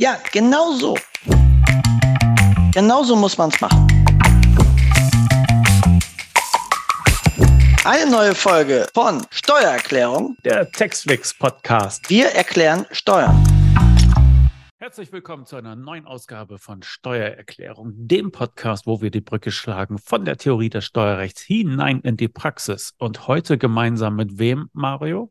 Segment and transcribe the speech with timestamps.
[0.00, 0.96] Ja, genau so.
[2.72, 3.86] Genau so muss man es machen.
[7.84, 12.08] Eine neue Folge von Steuererklärung, der Textflix Podcast.
[12.08, 13.44] Wir erklären Steuern.
[14.78, 19.98] Herzlich willkommen zu einer neuen Ausgabe von Steuererklärung, dem Podcast, wo wir die Brücke schlagen
[19.98, 22.94] von der Theorie des Steuerrechts hinein in die Praxis.
[22.96, 25.30] Und heute gemeinsam mit wem, Mario?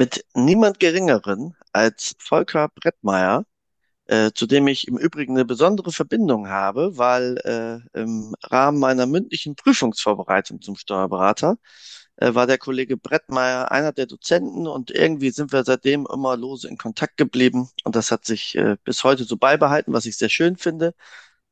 [0.00, 3.44] Mit niemand Geringeren als Volker Brettmeier,
[4.06, 9.04] äh, zu dem ich im Übrigen eine besondere Verbindung habe, weil äh, im Rahmen meiner
[9.06, 11.58] mündlichen Prüfungsvorbereitung zum Steuerberater
[12.16, 16.66] äh, war der Kollege Brettmeier einer der Dozenten und irgendwie sind wir seitdem immer lose
[16.68, 20.30] in Kontakt geblieben und das hat sich äh, bis heute so beibehalten, was ich sehr
[20.30, 20.94] schön finde.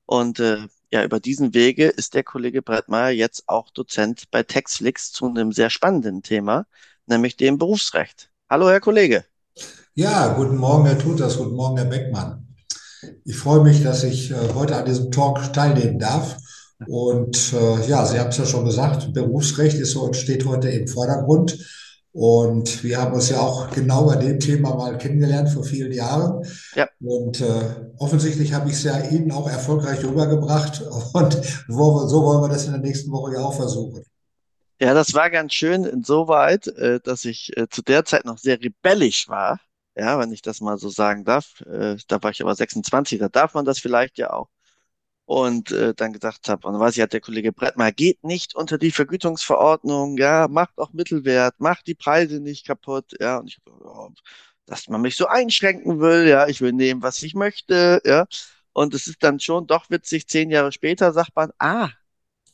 [0.06, 5.12] Und äh, ja, über diesen Wege ist der Kollege Brettmeier jetzt auch Dozent bei Textflix
[5.12, 6.66] zu einem sehr spannenden Thema,
[7.06, 8.30] nämlich dem Berufsrecht.
[8.50, 9.26] Hallo, Herr Kollege.
[9.94, 12.46] Ja, guten Morgen, Herr Tutas, guten Morgen, Herr Beckmann.
[13.26, 16.38] Ich freue mich, dass ich äh, heute an diesem Talk teilnehmen darf.
[16.86, 20.88] Und äh, ja, Sie haben es ja schon gesagt, Berufsrecht ist so, steht heute im
[20.88, 21.58] Vordergrund.
[22.12, 26.42] Und wir haben uns ja auch genau bei dem Thema mal kennengelernt vor vielen Jahren.
[26.74, 26.88] Ja.
[27.02, 27.60] Und äh,
[27.98, 30.80] offensichtlich habe ich es ja Ihnen auch erfolgreich rübergebracht.
[31.12, 34.02] Und so wollen wir das in der nächsten Woche ja auch versuchen.
[34.80, 38.60] Ja, das war ganz schön insoweit, äh, dass ich äh, zu der Zeit noch sehr
[38.60, 39.60] rebellisch war.
[39.96, 41.60] Ja, wenn ich das mal so sagen darf.
[41.62, 44.48] Äh, da war ich aber 26, da darf man das vielleicht ja auch.
[45.26, 48.78] Und äh, dann gesagt habe, und weiß ich, hat der Kollege Brettmar, geht nicht unter
[48.78, 54.10] die Vergütungsverordnung, ja, macht auch Mittelwert, macht die Preise nicht kaputt, ja, und ich, oh,
[54.66, 58.26] dass man mich so einschränken will, ja, ich will nehmen, was ich möchte, ja,
[58.72, 61.90] und es ist dann schon doch witzig, zehn Jahre später sagt man, ah,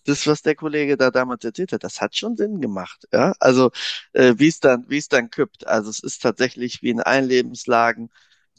[0.05, 3.71] das, was der Kollege da damals erzählt hat, das hat schon Sinn gemacht, ja, also
[4.13, 7.27] äh, wie es dann, wie es dann kippt, also es ist tatsächlich wie in allen
[7.27, 8.11] Lebenslagen,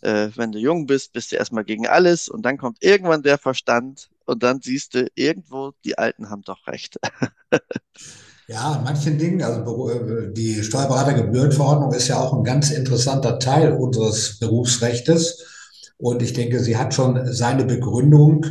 [0.02, 3.38] äh, wenn du jung bist, bist du erstmal gegen alles und dann kommt irgendwann der
[3.38, 7.00] Verstand und dann siehst du irgendwo, die Alten haben doch recht.
[8.48, 13.74] Ja, in manchen Dingen, also äh, die Steuerberatergebührenverordnung ist ja auch ein ganz interessanter Teil
[13.74, 15.44] unseres Berufsrechts.
[15.98, 18.46] Und ich denke, sie hat schon seine Begründung.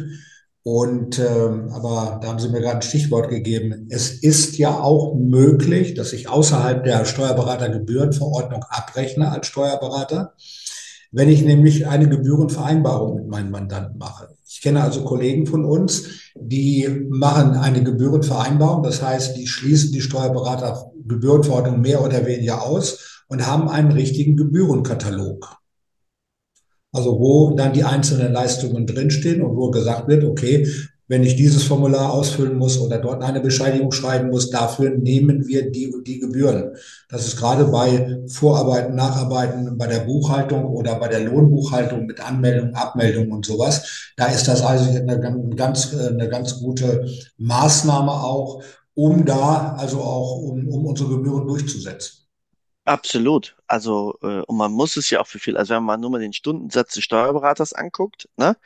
[0.64, 3.86] Und ähm, aber da haben Sie mir gerade ein Stichwort gegeben.
[3.90, 10.34] Es ist ja auch möglich, dass ich außerhalb der Steuerberatergebührenverordnung abrechne als Steuerberater
[11.14, 14.30] wenn ich nämlich eine Gebührenvereinbarung mit meinen Mandanten mache.
[14.48, 20.00] Ich kenne also Kollegen von uns, die machen eine Gebührenvereinbarung, das heißt, die schließen die
[20.00, 25.56] Steuerberatergebührenverordnung mehr oder weniger aus und haben einen richtigen Gebührenkatalog.
[26.94, 30.66] Also wo dann die einzelnen Leistungen drinstehen und wo gesagt wird, okay,
[31.06, 35.70] wenn ich dieses Formular ausfüllen muss oder dort eine Bescheinigung schreiben muss, dafür nehmen wir
[35.70, 36.76] die und die Gebühren.
[37.10, 42.74] Das ist gerade bei Vorarbeiten, Nacharbeiten, bei der Buchhaltung oder bei der Lohnbuchhaltung mit Anmeldung,
[42.74, 44.12] Abmeldung und sowas.
[44.16, 45.20] Da ist das also eine
[45.54, 47.06] ganz, eine ganz gute
[47.36, 48.62] Maßnahme auch,
[48.94, 52.23] um da also auch, um, um unsere Gebühren durchzusetzen.
[52.86, 53.56] Absolut.
[53.66, 56.20] Also, äh, und man muss es ja auch für viel, also wenn man nur mal
[56.20, 58.56] den Stundensatz des Steuerberaters anguckt, ne,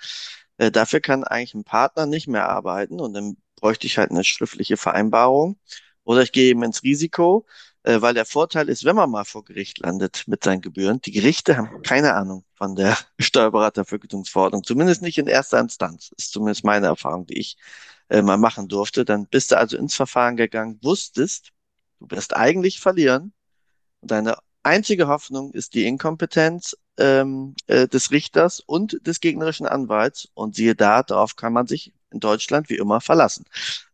[0.58, 4.24] äh, dafür kann eigentlich ein Partner nicht mehr arbeiten und dann bräuchte ich halt eine
[4.24, 5.58] schriftliche Vereinbarung.
[6.04, 7.46] Oder ich gehe eben ins Risiko,
[7.84, 11.12] äh, weil der Vorteil ist, wenn man mal vor Gericht landet mit seinen Gebühren, die
[11.12, 16.10] Gerichte haben keine Ahnung von der Steuerberatervergütungsverordnung, zumindest nicht in erster Instanz.
[16.16, 17.56] Ist zumindest meine Erfahrung, die ich
[18.08, 19.04] äh, mal machen durfte.
[19.04, 21.52] Dann bist du also ins Verfahren gegangen, wusstest,
[22.00, 23.32] du wirst eigentlich verlieren
[24.02, 30.28] deine einzige Hoffnung ist die Inkompetenz ähm, äh, des Richters und des gegnerischen Anwalts.
[30.34, 33.44] Und siehe da, darauf kann man sich in Deutschland wie immer verlassen.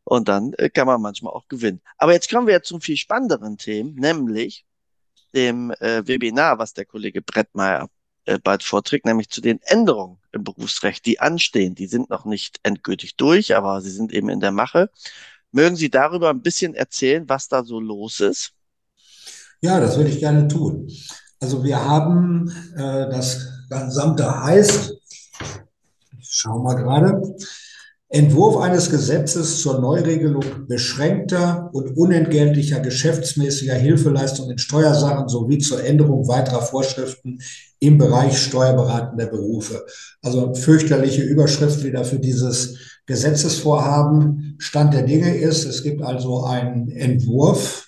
[0.05, 1.81] Und dann äh, kann man manchmal auch gewinnen.
[1.99, 4.65] Aber jetzt kommen wir zu viel spannenderen Themen, nämlich
[5.35, 7.89] dem äh, Webinar, was der Kollege Brettmeier
[8.27, 11.75] äh, bald vorträgt, nämlich zu den Änderungen im Berufsrecht, die anstehen.
[11.75, 14.91] Die sind noch nicht endgültig durch, aber sie sind eben in der Mache.
[15.53, 18.55] Mögen Sie darüber ein bisschen erzählen, was da so los ist?
[19.65, 20.91] Ja, das würde ich gerne tun.
[21.41, 24.93] Also wir haben äh, das gesamte heißt,
[26.21, 27.35] ich schaue mal gerade,
[28.11, 36.29] Entwurf eines Gesetzes zur Neuregelung beschränkter und unentgeltlicher geschäftsmäßiger Hilfeleistung in Steuersachen sowie zur Änderung
[36.29, 37.39] weiterer Vorschriften
[37.79, 39.87] im Bereich steuerberatender Berufe.
[40.21, 42.77] Also fürchterliche Überschrift wieder für dieses
[43.07, 44.57] Gesetzesvorhaben.
[44.59, 47.84] Stand der Dinge ist, es gibt also einen Entwurf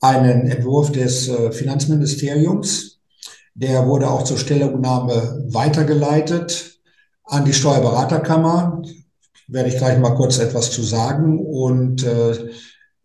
[0.00, 3.00] einen Entwurf des äh, Finanzministeriums.
[3.54, 6.78] Der wurde auch zur Stellungnahme weitergeleitet
[7.24, 8.82] an die Steuerberaterkammer.
[9.48, 11.38] Werde ich gleich mal kurz etwas zu sagen.
[11.38, 12.50] Und äh,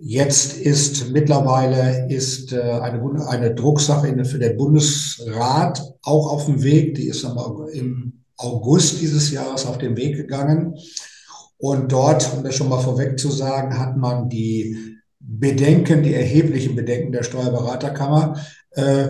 [0.03, 6.95] Jetzt ist mittlerweile ist äh, eine, eine Drucksache für den Bundesrat auch auf dem Weg.
[6.95, 10.73] Die ist im August dieses Jahres auf den Weg gegangen.
[11.59, 14.90] Und dort, um das schon mal vorweg zu sagen, hat man die
[15.39, 18.38] Bedenken, die erheblichen Bedenken der Steuerberaterkammer
[18.72, 19.07] äh,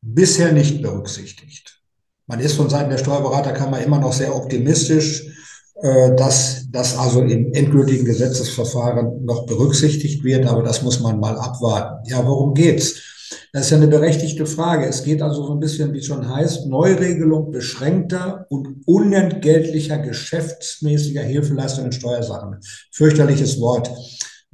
[0.00, 1.80] bisher nicht berücksichtigt.
[2.26, 5.26] Man ist von Seiten der Steuerberaterkammer immer noch sehr optimistisch,
[5.82, 11.36] äh, dass das also im endgültigen Gesetzesverfahren noch berücksichtigt wird, aber das muss man mal
[11.36, 12.08] abwarten.
[12.08, 13.00] Ja, worum geht's?
[13.52, 14.86] Das ist ja eine berechtigte Frage.
[14.86, 21.22] Es geht also so ein bisschen, wie es schon heißt, Neuregelung beschränkter und unentgeltlicher geschäftsmäßiger
[21.22, 22.56] Hilfeleistungen in Steuersachen.
[22.90, 23.90] Fürchterliches Wort.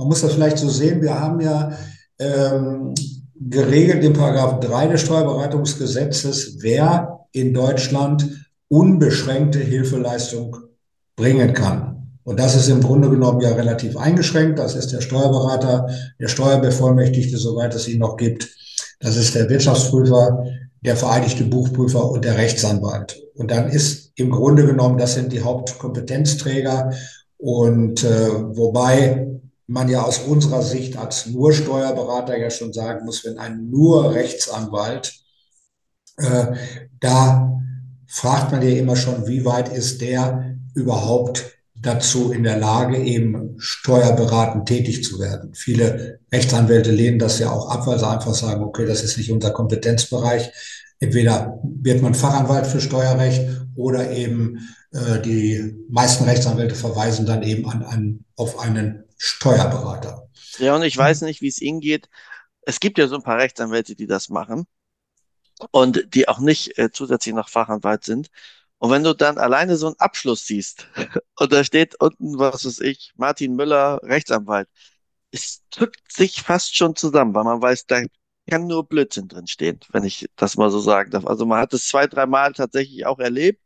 [0.01, 1.03] Man muss das vielleicht so sehen.
[1.03, 1.73] Wir haben ja
[2.19, 2.95] ähm,
[3.35, 10.57] geregelt im Paragraph 3 des Steuerberatungsgesetzes, wer in Deutschland unbeschränkte Hilfeleistung
[11.17, 12.17] bringen kann.
[12.23, 14.59] Und das ist im Grunde genommen ja relativ eingeschränkt.
[14.59, 15.87] Das ist der Steuerberater,
[16.19, 18.49] der Steuerbevollmächtigte, soweit es ihn noch gibt.
[19.01, 20.47] Das ist der Wirtschaftsprüfer,
[20.81, 23.23] der vereinigte Buchprüfer und der Rechtsanwalt.
[23.35, 26.91] Und dann ist im Grunde genommen, das sind die Hauptkompetenzträger.
[27.37, 29.40] Und äh, wobei
[29.71, 34.13] man ja aus unserer Sicht als nur Steuerberater ja schon sagen muss, wenn ein nur
[34.13, 35.15] Rechtsanwalt,
[36.17, 36.47] äh,
[36.99, 37.63] da
[38.09, 43.55] fragt man ja immer schon, wie weit ist der überhaupt dazu in der Lage, eben
[43.59, 45.55] steuerberatend tätig zu werden.
[45.55, 49.31] Viele Rechtsanwälte lehnen das ja auch ab, weil sie einfach sagen, okay, das ist nicht
[49.31, 50.51] unser Kompetenzbereich.
[50.99, 53.47] Entweder wird man Fachanwalt für Steuerrecht
[53.77, 54.59] oder eben
[54.93, 60.29] äh, die meisten Rechtsanwälte verweisen dann eben an, an, auf einen Steuerberater.
[60.59, 62.09] Ja, und ich weiß nicht, wie es Ihnen geht.
[62.63, 64.67] Es gibt ja so ein paar Rechtsanwälte, die das machen
[65.73, 68.31] und die auch nicht äh, zusätzlich noch Fachanwalt sind.
[68.79, 70.87] Und wenn du dann alleine so einen Abschluss siehst
[71.39, 74.69] und da steht unten, was weiß ich, Martin Müller, Rechtsanwalt,
[75.33, 78.03] es drückt sich fast schon zusammen, weil man weiß, da
[78.49, 81.27] kann nur Blödsinn drin stehen, wenn ich das mal so sagen darf.
[81.27, 83.63] Also man hat es zwei, drei Mal tatsächlich auch erlebt,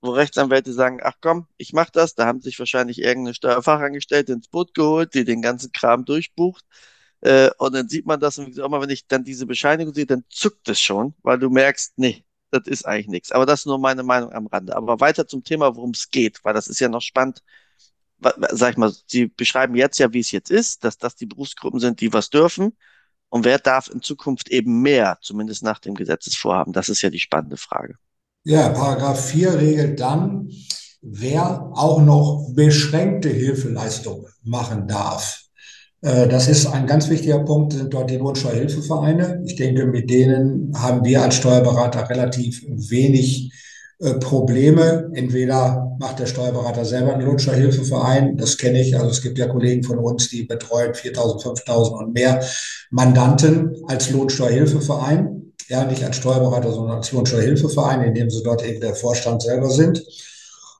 [0.00, 4.48] wo Rechtsanwälte sagen, ach komm, ich mach das, da haben sich wahrscheinlich irgendeine Steuerfachangestellte ins
[4.48, 6.64] Boot geholt, die den ganzen Kram durchbucht.
[7.20, 10.06] Äh, und dann sieht man das und auch mal, wenn ich dann diese Bescheinigung sehe,
[10.06, 13.32] dann zuckt es schon, weil du merkst, nee, das ist eigentlich nichts.
[13.32, 14.74] Aber das ist nur meine Meinung am Rande.
[14.76, 17.42] Aber weiter zum Thema, worum es geht, weil das ist ja noch spannend.
[18.50, 21.80] Sag ich mal, Sie beschreiben jetzt ja, wie es jetzt ist, dass das die Berufsgruppen
[21.80, 22.76] sind, die was dürfen.
[23.30, 26.72] Und wer darf in Zukunft eben mehr, zumindest nach dem Gesetzesvorhaben?
[26.72, 27.96] Das ist ja die spannende Frage.
[28.44, 30.48] Ja, Paragraph 4 regelt dann,
[31.02, 35.44] wer auch noch beschränkte Hilfeleistung machen darf.
[36.00, 39.42] Äh, das ist ein ganz wichtiger Punkt, sind dort die Lohnsteuerhilfevereine.
[39.44, 43.52] Ich denke, mit denen haben wir als Steuerberater relativ wenig
[43.98, 45.10] äh, Probleme.
[45.12, 48.96] Entweder macht der Steuerberater selber einen Lohnsteuerhilfeverein, das kenne ich.
[48.96, 52.42] Also es gibt ja Kollegen von uns, die betreuen 4.000, 5.000 und mehr
[52.90, 55.39] Mandanten als Lohnsteuerhilfeverein.
[55.70, 59.70] Ja, nicht als Steuerberater, sondern als Lohnsteuerhilfeverein, in dem sie dort eben der Vorstand selber
[59.70, 60.04] sind.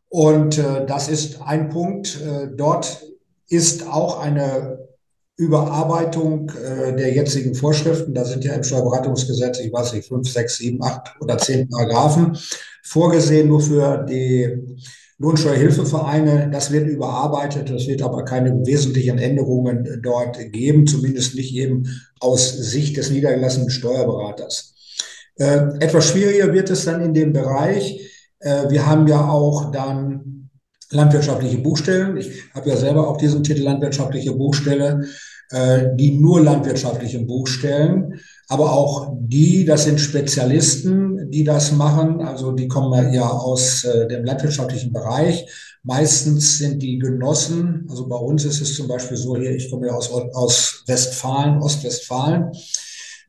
[0.08, 2.20] Und äh, das ist ein Punkt.
[2.20, 3.00] Äh, dort
[3.48, 4.88] ist auch eine
[5.36, 8.14] Überarbeitung äh, der jetzigen Vorschriften.
[8.14, 12.36] Da sind ja im Steuerberatungsgesetz, ich weiß nicht, fünf, sechs, sieben, acht oder zehn Paragraphen
[12.82, 14.76] vorgesehen, nur für die
[15.18, 16.50] Lohnsteuerhilfevereine.
[16.50, 17.70] Das wird überarbeitet.
[17.70, 21.84] Es wird aber keine wesentlichen Änderungen dort geben, zumindest nicht eben
[22.18, 24.74] aus Sicht des niedergelassenen Steuerberaters.
[25.40, 28.00] Äh, etwas schwieriger wird es dann in dem Bereich.
[28.38, 30.50] Äh, wir haben ja auch dann
[30.90, 32.16] landwirtschaftliche Buchstellen.
[32.16, 35.06] Ich habe ja selber auch diesen Titel landwirtschaftliche Buchstelle.
[35.52, 38.20] Äh, die nur landwirtschaftlichen Buch stellen.
[38.46, 42.20] Aber auch die, das sind Spezialisten, die das machen.
[42.20, 45.50] Also die kommen ja aus äh, dem landwirtschaftlichen Bereich.
[45.82, 49.88] Meistens sind die Genossen, also bei uns ist es zum Beispiel so hier, ich komme
[49.88, 52.52] ja aus, aus Westfalen, Ostwestfalen.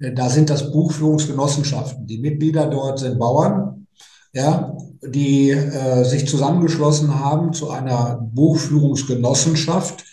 [0.01, 2.07] Äh, da sind das Buchführungsgenossenschaften.
[2.07, 3.87] Die Mitglieder dort sind Bauern,
[4.33, 10.05] ja, die äh, sich zusammengeschlossen haben zu einer Buchführungsgenossenschaft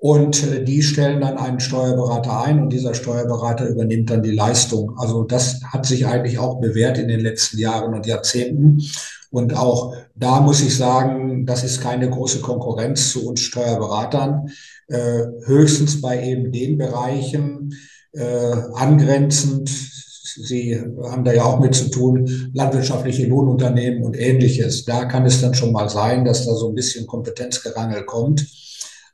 [0.00, 4.96] und äh, die stellen dann einen Steuerberater ein und dieser Steuerberater übernimmt dann die Leistung.
[4.98, 8.82] Also das hat sich eigentlich auch bewährt in den letzten Jahren und Jahrzehnten.
[9.30, 14.48] Und auch da muss ich sagen, das ist keine große Konkurrenz zu uns Steuerberatern.
[14.88, 17.74] Äh, höchstens bei eben den Bereichen
[18.12, 19.68] äh, angrenzend.
[19.68, 24.84] Sie haben da ja auch mit zu tun, landwirtschaftliche Lohnunternehmen und ähnliches.
[24.84, 28.46] Da kann es dann schon mal sein, dass da so ein bisschen Kompetenzgerangel kommt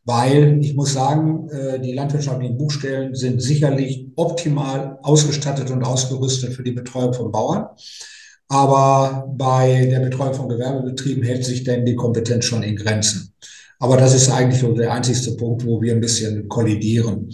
[0.06, 6.62] weil ich muss sagen, äh, die landwirtschaftlichen Buchstellen sind sicherlich optimal ausgestattet und ausgerüstet für
[6.62, 7.66] die Betreuung von Bauern.
[8.48, 13.34] Aber bei der Betreuung von Gewerbebetrieben hält sich denn die Kompetenz schon in Grenzen.
[13.78, 17.30] Aber das ist eigentlich so der einzigste Punkt, wo wir ein bisschen kollidieren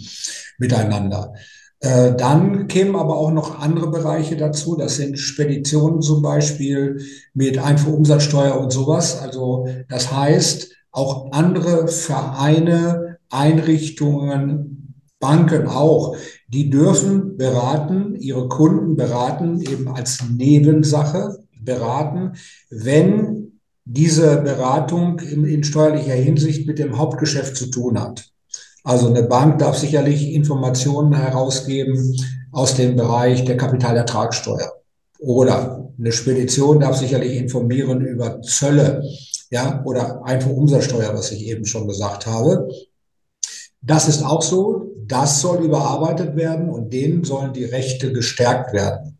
[0.57, 1.33] miteinander.
[1.79, 4.75] Äh, dann kämen aber auch noch andere Bereiche dazu.
[4.75, 7.01] Das sind Speditionen zum Beispiel
[7.33, 9.21] mit Einfuhrumsatzsteuer und sowas.
[9.21, 16.15] Also das heißt, auch andere Vereine, Einrichtungen, Banken auch,
[16.47, 22.33] die dürfen beraten, ihre Kunden beraten, eben als Nebensache beraten,
[22.69, 23.52] wenn
[23.85, 28.29] diese Beratung in, in steuerlicher Hinsicht mit dem Hauptgeschäft zu tun hat.
[28.83, 32.15] Also eine Bank darf sicherlich Informationen herausgeben
[32.51, 34.73] aus dem Bereich der Kapitalertragssteuer.
[35.19, 39.03] Oder eine Spedition darf sicherlich informieren über Zölle,
[39.49, 42.67] ja, oder Einfuhrumsatzsteuer, was ich eben schon gesagt habe.
[43.81, 44.91] Das ist auch so.
[45.05, 49.19] Das soll überarbeitet werden und denen sollen die Rechte gestärkt werden.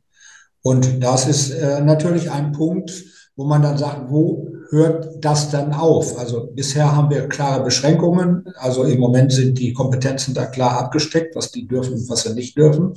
[0.62, 3.03] Und das ist äh, natürlich ein Punkt,
[3.36, 6.17] wo man dann sagt, wo hört das dann auf?
[6.17, 8.46] Also bisher haben wir klare Beschränkungen.
[8.58, 12.34] Also im Moment sind die Kompetenzen da klar abgesteckt, was die dürfen und was sie
[12.34, 12.93] nicht dürfen.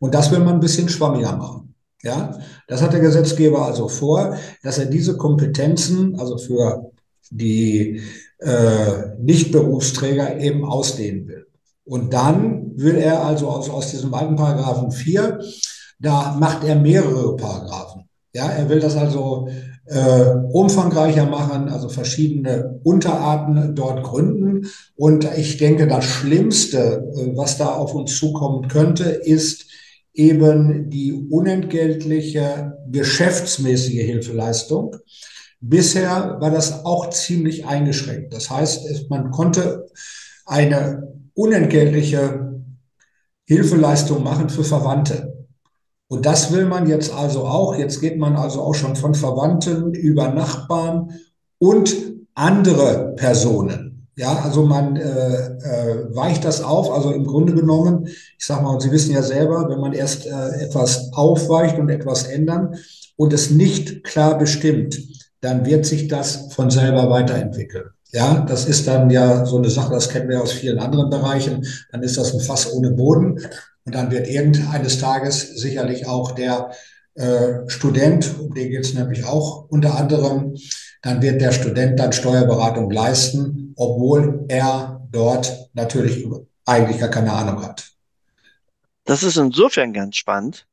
[0.00, 1.74] Und das will man ein bisschen schwammiger machen.
[2.02, 6.90] Ja, das hat der Gesetzgeber also vor, dass er diese Kompetenzen, also für
[7.30, 8.02] die
[8.38, 11.46] äh, Nichtberufsträger eben ausdehnen will.
[11.84, 15.40] Und dann will er also aus, aus diesem alten Paragraphen 4,
[15.98, 18.08] da macht er mehrere Paragraphen.
[18.34, 19.48] Ja, er will das also
[19.86, 24.68] äh, umfangreicher machen, also verschiedene Unterarten dort gründen.
[24.96, 29.66] Und ich denke, das Schlimmste, äh, was da auf uns zukommen könnte, ist
[30.14, 34.96] eben die unentgeltliche geschäftsmäßige Hilfeleistung.
[35.60, 38.32] Bisher war das auch ziemlich eingeschränkt.
[38.32, 39.86] Das heißt, man konnte
[40.44, 42.60] eine unentgeltliche
[43.44, 45.41] Hilfeleistung machen für Verwandte.
[46.12, 47.74] Und das will man jetzt also auch.
[47.74, 51.08] Jetzt geht man also auch schon von Verwandten über Nachbarn
[51.58, 51.96] und
[52.34, 54.08] andere Personen.
[54.16, 56.92] Ja, also man äh, äh, weicht das auf.
[56.92, 60.26] Also im Grunde genommen, ich sage mal, und Sie wissen ja selber, wenn man erst
[60.26, 62.74] äh, etwas aufweicht und etwas ändern
[63.16, 65.00] und es nicht klar bestimmt,
[65.40, 67.86] dann wird sich das von selber weiterentwickeln.
[68.12, 71.66] Ja, das ist dann ja so eine Sache, das kennen wir aus vielen anderen Bereichen.
[71.90, 73.40] Dann ist das ein Fass ohne Boden.
[73.84, 76.72] Und dann wird irgendeines Tages sicherlich auch der
[77.14, 80.56] äh, Student, um den geht es nämlich auch unter anderem,
[81.02, 86.26] dann wird der Student dann Steuerberatung leisten, obwohl er dort natürlich
[86.64, 87.90] eigentlich gar keine Ahnung hat.
[89.04, 90.66] Das ist insofern ganz spannend,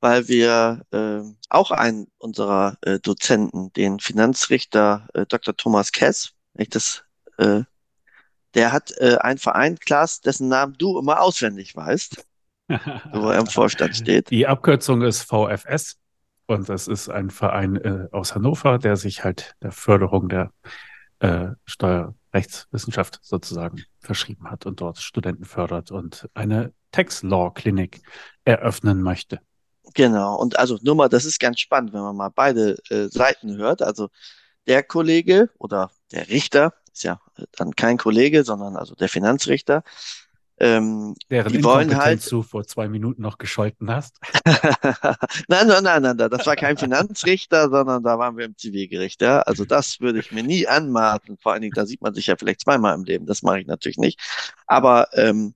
[0.00, 5.56] weil wir äh, auch einen unserer äh, Dozenten, den Finanzrichter äh, Dr.
[5.56, 7.02] Thomas Kess, ich das
[7.38, 7.62] äh,
[8.54, 12.24] der hat äh, einen Verein, Klaas, dessen Namen du immer auswendig weißt
[12.68, 14.30] wo er im Vorstand steht.
[14.30, 15.96] Die Abkürzung ist VFS
[16.46, 20.50] und das ist ein Verein äh, aus Hannover, der sich halt der Förderung der
[21.20, 28.00] äh, Steuerrechtswissenschaft sozusagen verschrieben hat und dort Studenten fördert und eine Tax Law Klinik
[28.44, 29.40] eröffnen möchte.
[29.94, 33.56] Genau, und also nur mal, das ist ganz spannend, wenn man mal beide äh, Seiten
[33.56, 33.82] hört.
[33.82, 34.08] Also
[34.66, 37.20] der Kollege oder der Richter ist ja
[37.56, 39.82] dann kein Kollege, sondern also der Finanzrichter,
[40.58, 42.30] ähm, Deren die wollen halt.
[42.30, 44.18] du vor zwei Minuten noch gescholten hast.
[45.48, 49.20] nein, nein, nein, nein, das war kein Finanzrichter, sondern da waren wir im Zivilgericht.
[49.20, 49.40] Ja?
[49.40, 51.36] Also das würde ich mir nie anmaßen.
[51.38, 53.26] Vor allen Dingen, da sieht man sich ja vielleicht zweimal im Leben.
[53.26, 54.18] Das mache ich natürlich nicht.
[54.66, 55.54] Aber ähm,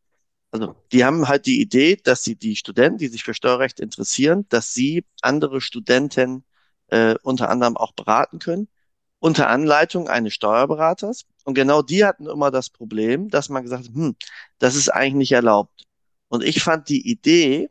[0.51, 4.47] also die haben halt die Idee, dass sie die Studenten, die sich für Steuerrecht interessieren,
[4.51, 6.45] dass sie andere Studenten
[6.89, 8.69] äh, unter anderem auch beraten können
[9.21, 11.27] unter Anleitung eines Steuerberaters.
[11.45, 14.17] Und genau die hatten immer das Problem, dass man gesagt hat, hm,
[14.59, 15.87] das ist eigentlich nicht erlaubt.
[16.29, 17.71] Und ich fand die Idee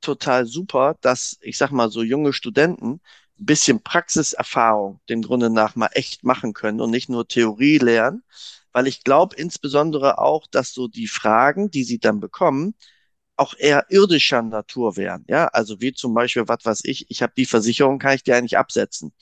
[0.00, 3.00] total super, dass, ich sag mal, so junge Studenten
[3.40, 8.22] ein bisschen Praxiserfahrung dem Grunde nach mal echt machen können und nicht nur Theorie lernen.
[8.72, 12.74] Weil ich glaube insbesondere auch, dass so die Fragen, die sie dann bekommen,
[13.36, 15.24] auch eher irdischer Natur wären.
[15.28, 18.36] Ja, also wie zum Beispiel, was weiß ich, ich habe die Versicherung, kann ich dir
[18.36, 19.12] eigentlich absetzen.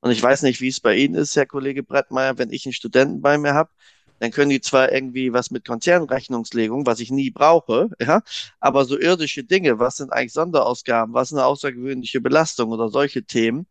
[0.00, 2.72] Und ich weiß nicht, wie es bei Ihnen ist, Herr Kollege Brettmeier, wenn ich einen
[2.72, 3.70] Studenten bei mir habe,
[4.18, 8.22] dann können die zwar irgendwie was mit Konzernrechnungslegung, was ich nie brauche, ja,
[8.60, 13.24] aber so irdische Dinge, was sind eigentlich Sonderausgaben, was ist eine außergewöhnliche Belastung oder solche
[13.24, 13.66] Themen,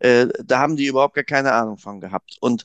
[0.00, 2.36] äh, da haben die überhaupt gar keine Ahnung von gehabt.
[2.40, 2.64] Und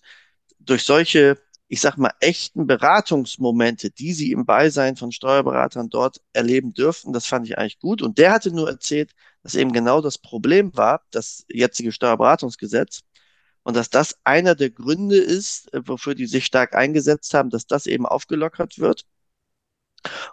[0.60, 6.74] durch solche, ich sag mal, echten Beratungsmomente, die sie im Beisein von Steuerberatern dort erleben
[6.74, 8.02] dürften, das fand ich eigentlich gut.
[8.02, 9.12] Und der hatte nur erzählt,
[9.44, 13.02] dass eben genau das Problem war, das jetzige Steuerberatungsgesetz,
[13.64, 17.68] und dass das einer der Gründe ist, äh, wofür die sich stark eingesetzt haben, dass
[17.68, 19.06] das eben aufgelockert wird.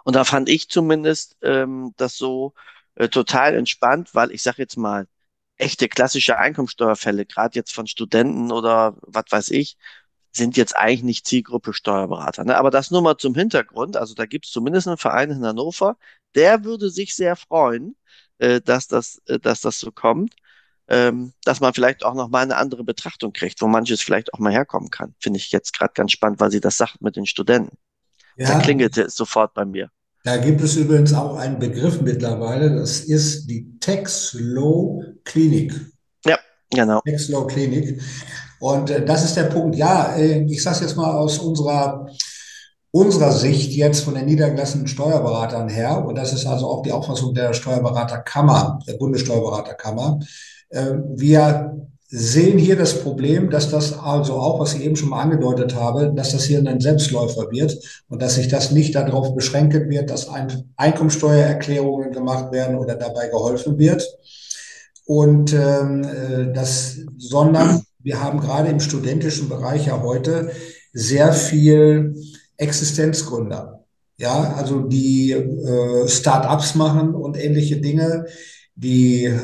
[0.03, 2.53] Und da fand ich zumindest ähm, das so
[2.95, 5.07] äh, total entspannt, weil ich sage jetzt mal,
[5.57, 9.77] echte klassische Einkommensteuerfälle, gerade jetzt von Studenten oder was weiß ich,
[10.31, 12.43] sind jetzt eigentlich nicht Zielgruppe Steuerberater.
[12.45, 12.57] Ne?
[12.57, 13.97] Aber das nur mal zum Hintergrund.
[13.97, 15.97] Also da gibt es zumindest einen Verein in Hannover,
[16.35, 17.95] der würde sich sehr freuen,
[18.37, 20.35] äh, dass, das, äh, dass das so kommt,
[20.89, 24.39] ähm, dass man vielleicht auch noch mal eine andere Betrachtung kriegt, wo manches vielleicht auch
[24.39, 25.15] mal herkommen kann.
[25.19, 27.77] Finde ich jetzt gerade ganz spannend, weil sie das sagt mit den Studenten.
[28.37, 29.89] Ja, da klingelte es sofort bei mir.
[30.23, 35.73] Da gibt es übrigens auch einen Begriff mittlerweile, das ist die Tax-Law Klinik.
[36.25, 36.37] Ja,
[36.69, 37.01] genau.
[37.05, 38.01] Tax-Law Klinik.
[38.59, 39.75] Und äh, das ist der Punkt.
[39.75, 42.07] Ja, äh, ich sage es jetzt mal aus unserer,
[42.91, 47.33] unserer Sicht jetzt von den niedergelassenen Steuerberatern her, und das ist also auch die Auffassung
[47.33, 50.19] der Steuerberaterkammer, der Bundessteuerberaterkammer.
[50.69, 51.77] Äh, wir
[52.09, 56.13] sehen hier das Problem, dass das also auch, was ich eben schon mal angedeutet habe,
[56.15, 60.29] dass das hier ein Selbstläufer wird und dass sich das nicht darauf beschränken wird, dass
[60.29, 64.07] ein Einkommensteuererklärungen gemacht werden oder dabei geholfen wird.
[65.05, 70.51] Und ähm, äh, das, sondern wir haben gerade im studentischen Bereich ja heute
[70.93, 72.15] sehr viel
[72.55, 73.83] Existenzgründer.
[74.17, 78.25] Ja, also die äh, Start-ups machen und ähnliche Dinge,
[78.75, 79.37] die äh,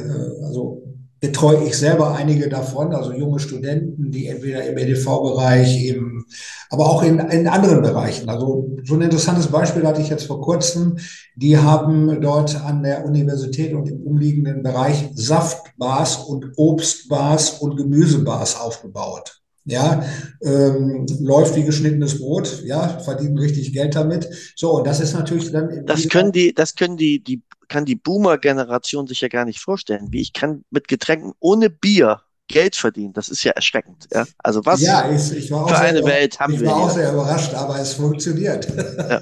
[0.46, 0.83] also
[1.24, 6.26] betreue ich selber einige davon, also junge Studenten, die entweder im EDV-Bereich, im,
[6.70, 8.28] aber auch in, in anderen Bereichen.
[8.28, 10.98] Also so ein interessantes Beispiel hatte ich jetzt vor kurzem.
[11.38, 18.60] Die haben dort an der Universität und im umliegenden Bereich Saftbars und Obstbars und Gemüsebars
[18.60, 19.43] aufgebaut.
[19.66, 20.04] Ja,
[20.42, 24.28] ähm, läuft wie geschnittenes Brot, ja, verdienen richtig Geld damit.
[24.58, 25.86] So, und das ist natürlich dann.
[25.86, 30.08] Das können die, das können die, die kann die Boomer-Generation sich ja gar nicht vorstellen.
[30.12, 33.14] Wie ich kann mit Getränken ohne Bier Geld verdienen.
[33.14, 34.08] Das ist ja erschreckend.
[34.14, 34.26] Ja?
[34.38, 36.68] Also was ja, ich, ich für sehr, eine Welt haben ich wir?
[36.68, 38.68] Ich war auch sehr überrascht, aber es funktioniert.
[38.98, 39.22] Ja.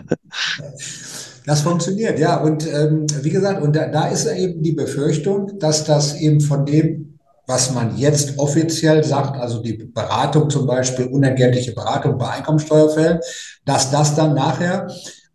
[1.46, 2.36] das funktioniert, ja.
[2.36, 6.66] Und ähm, wie gesagt, und da, da ist eben die Befürchtung, dass das eben von
[6.66, 7.11] dem,
[7.46, 13.20] was man jetzt offiziell sagt, also die Beratung zum Beispiel, unentgeltliche Beratung bei Einkommensteuerfällen,
[13.64, 14.88] dass das dann nachher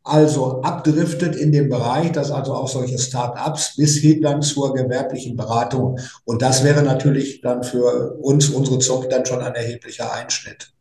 [0.08, 5.36] also abdriftet in den Bereich, dass also auch solche Start-ups bis hin dann zur gewerblichen
[5.36, 6.00] Beratung.
[6.24, 10.72] Und das wäre natürlich dann für uns, unsere Zucht, dann schon ein erheblicher Einschnitt.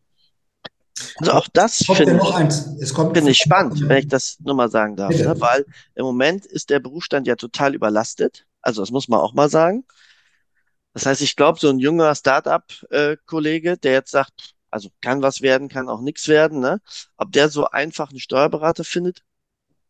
[1.19, 5.11] Also auch das finde ich, find ich spannend, wenn ich das nur mal sagen darf,
[5.11, 5.35] ne?
[5.41, 8.47] weil im Moment ist der Berufsstand ja total überlastet.
[8.63, 9.85] Also das muss man auch mal sagen.
[10.97, 15.69] Das heißt, ich glaube, so ein junger Start-up-Kollege, der jetzt sagt, also kann was werden,
[15.69, 16.81] kann auch nichts werden, ne?
[17.19, 19.23] Ob der so einfach einen Steuerberater findet,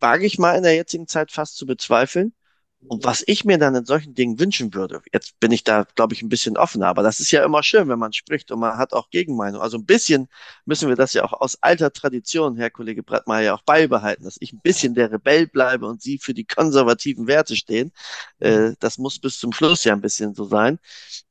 [0.01, 2.35] wage ich mal in der jetzigen Zeit fast zu bezweifeln.
[2.89, 6.15] Und was ich mir dann in solchen Dingen wünschen würde, jetzt bin ich da, glaube
[6.15, 8.79] ich, ein bisschen offener, aber das ist ja immer schön, wenn man spricht und man
[8.79, 9.61] hat auch Gegenmeinung.
[9.61, 10.29] Also ein bisschen
[10.67, 14.53] müssen wir das ja auch aus alter Tradition, Herr Kollege Brettmeier, auch beibehalten, dass ich
[14.53, 17.93] ein bisschen der Rebell bleibe und Sie für die konservativen Werte stehen.
[18.39, 20.79] Äh, das muss bis zum Schluss ja ein bisschen so sein,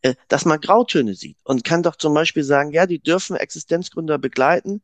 [0.02, 4.18] äh, dass man Grautöne sieht und kann doch zum Beispiel sagen, ja, die dürfen Existenzgründer
[4.18, 4.82] begleiten.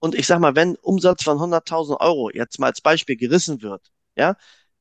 [0.00, 3.82] Und ich sag mal, wenn Umsatz von 100.000 Euro jetzt mal als Beispiel gerissen wird,
[4.16, 4.36] ja,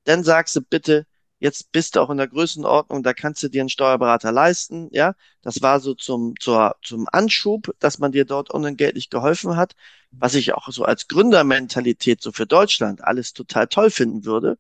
[0.06, 1.06] dann sagst du bitte,
[1.40, 4.90] Jetzt bist du auch in der Größenordnung, da kannst du dir einen Steuerberater leisten.
[4.92, 9.76] Ja, das war so zum, zur, zum Anschub, dass man dir dort unentgeltlich geholfen hat,
[10.12, 14.58] was ich auch so als Gründermentalität so für Deutschland alles total toll finden würde.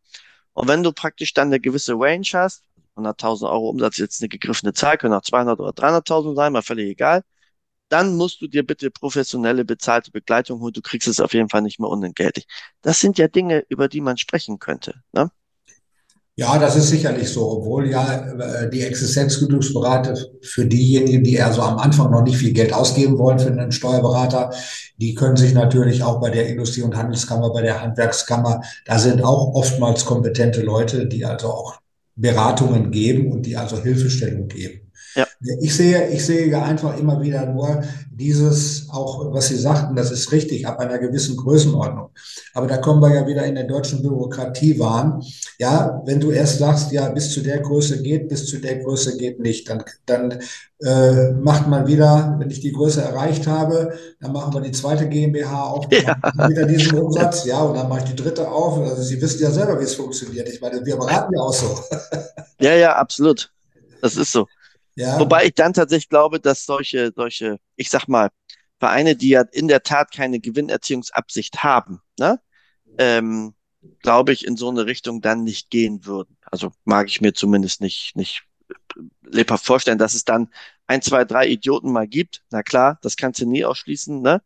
[0.53, 2.63] Und wenn du praktisch dann eine gewisse Range hast,
[2.95, 6.89] 100.000 Euro Umsatz jetzt eine gegriffene Zahl, können auch 200 oder 300.000 sein, mal völlig
[6.89, 7.23] egal.
[7.89, 10.73] Dann musst du dir bitte professionelle bezahlte Begleitung holen.
[10.73, 12.47] Du kriegst es auf jeden Fall nicht mehr unentgeltlich.
[12.81, 15.03] Das sind ja Dinge, über die man sprechen könnte.
[15.13, 15.31] Ne?
[16.39, 21.79] Ja, das ist sicherlich so, obwohl ja äh, die Existenzgründungsberater für diejenigen, die also am
[21.79, 24.51] Anfang noch nicht viel Geld ausgeben wollen für einen Steuerberater,
[24.97, 29.23] die können sich natürlich auch bei der Industrie- und Handelskammer, bei der Handwerkskammer, da sind
[29.23, 31.79] auch oftmals kompetente Leute, die also auch
[32.15, 34.86] Beratungen geben und die also Hilfestellung geben.
[35.59, 40.11] Ich sehe, ich sehe ja einfach immer wieder nur dieses, auch was Sie sagten, das
[40.11, 42.09] ist richtig, ab einer gewissen Größenordnung.
[42.55, 45.21] Aber da kommen wir ja wieder in der deutschen Bürokratie waren.
[45.59, 49.17] Ja, wenn du erst sagst, ja, bis zu der Größe geht, bis zu der Größe
[49.17, 50.39] geht nicht, dann, dann
[50.81, 55.07] äh, macht man wieder, wenn ich die Größe erreicht habe, dann machen wir die zweite
[55.07, 56.17] GmbH auf, ja.
[56.49, 58.79] wieder diesen Umsatz, ja, und dann mache ich die dritte auf.
[58.79, 60.49] Also Sie wissen ja selber, wie es funktioniert.
[60.49, 61.79] Ich meine, wir beraten ja auch so.
[62.59, 63.51] Ja, ja, absolut.
[64.01, 64.47] Das ist so.
[64.97, 65.19] Ja.
[65.19, 68.29] Wobei ich dann tatsächlich glaube, dass solche, solche, ich sag mal,
[68.79, 72.41] Vereine, die ja in der Tat keine Gewinnerziehungsabsicht haben, ne,
[72.97, 73.53] ähm,
[74.01, 76.37] glaube ich, in so eine Richtung dann nicht gehen würden.
[76.41, 78.43] Also mag ich mir zumindest nicht, nicht
[79.21, 80.49] lebhaft vorstellen, dass es dann
[80.87, 82.43] ein, zwei, drei Idioten mal gibt.
[82.49, 84.41] Na klar, das kannst du nie ausschließen, ne?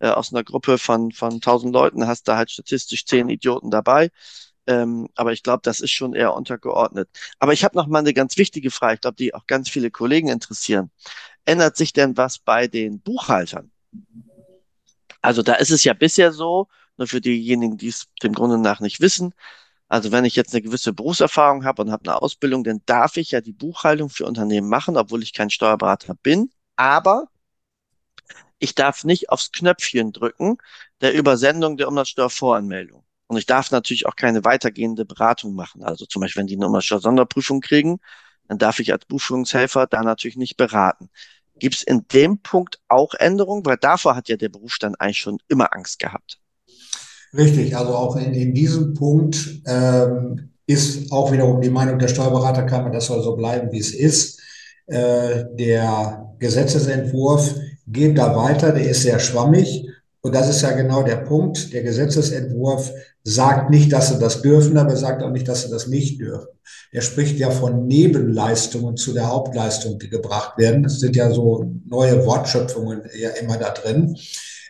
[0.00, 4.10] Äh, aus einer Gruppe von, von tausend Leuten hast du halt statistisch zehn Idioten dabei.
[4.66, 7.08] Ähm, aber ich glaube, das ist schon eher untergeordnet.
[7.38, 9.90] Aber ich habe noch mal eine ganz wichtige Frage, ich glaube, die auch ganz viele
[9.90, 10.90] Kollegen interessieren.
[11.44, 13.70] Ändert sich denn was bei den Buchhaltern?
[15.20, 18.80] Also da ist es ja bisher so, nur für diejenigen, die es dem Grunde nach
[18.80, 19.34] nicht wissen.
[19.88, 23.30] Also wenn ich jetzt eine gewisse Berufserfahrung habe und habe eine Ausbildung, dann darf ich
[23.32, 26.50] ja die Buchhaltung für Unternehmen machen, obwohl ich kein Steuerberater bin.
[26.76, 27.28] Aber
[28.58, 30.58] ich darf nicht aufs Knöpfchen drücken
[31.00, 33.04] der Übersendung der Umsatzsteuervoranmeldung.
[33.34, 35.82] Und ich darf natürlich auch keine weitergehende Beratung machen.
[35.82, 37.98] Also zum Beispiel, wenn die eine Umsatzsteuer-Sonderprüfung kriegen,
[38.46, 41.10] dann darf ich als Buchführungshelfer da natürlich nicht beraten.
[41.58, 43.66] Gibt es in dem Punkt auch Änderungen?
[43.66, 46.38] Weil davor hat ja der Berufsstand eigentlich schon immer Angst gehabt.
[47.36, 52.90] Richtig, also auch in, in diesem Punkt ähm, ist auch wiederum die Meinung der Steuerberaterkammer,
[52.90, 54.40] das soll so bleiben, wie es ist.
[54.86, 57.56] Äh, der Gesetzesentwurf
[57.88, 59.88] geht da weiter, der ist sehr schwammig.
[60.24, 61.74] Und das ist ja genau der Punkt.
[61.74, 62.90] Der Gesetzesentwurf
[63.24, 66.48] sagt nicht, dass sie das dürfen, aber sagt auch nicht, dass sie das nicht dürfen.
[66.92, 70.82] Er spricht ja von Nebenleistungen zu der Hauptleistung, die gebracht werden.
[70.82, 74.16] Das sind ja so neue Wortschöpfungen ja immer da drin.